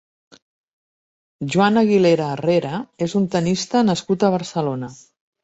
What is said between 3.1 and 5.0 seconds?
un tennista nascut a Barcelona.